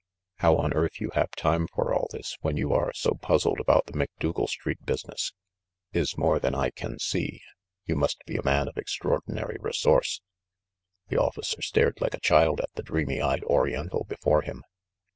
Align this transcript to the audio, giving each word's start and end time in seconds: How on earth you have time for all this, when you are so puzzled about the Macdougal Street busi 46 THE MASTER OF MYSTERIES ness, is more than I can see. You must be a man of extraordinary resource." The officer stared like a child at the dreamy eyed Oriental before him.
How 0.37 0.55
on 0.55 0.73
earth 0.73 0.99
you 0.99 1.11
have 1.13 1.29
time 1.33 1.67
for 1.67 1.93
all 1.93 2.07
this, 2.11 2.35
when 2.41 2.57
you 2.57 2.73
are 2.73 2.91
so 2.91 3.11
puzzled 3.13 3.59
about 3.59 3.85
the 3.85 3.93
Macdougal 3.95 4.47
Street 4.47 4.79
busi 4.79 5.05
46 5.05 5.05
THE 5.05 5.11
MASTER 5.11 5.35
OF 5.35 5.93
MYSTERIES 5.93 5.93
ness, 5.93 6.09
is 6.09 6.17
more 6.17 6.39
than 6.39 6.55
I 6.55 6.69
can 6.71 6.97
see. 6.97 7.41
You 7.85 7.95
must 7.95 8.25
be 8.25 8.35
a 8.35 8.43
man 8.43 8.67
of 8.67 8.77
extraordinary 8.77 9.57
resource." 9.59 10.21
The 11.09 11.19
officer 11.21 11.61
stared 11.61 12.01
like 12.01 12.15
a 12.15 12.19
child 12.19 12.61
at 12.61 12.71
the 12.73 12.81
dreamy 12.81 13.21
eyed 13.21 13.43
Oriental 13.43 14.03
before 14.09 14.41
him. 14.41 14.63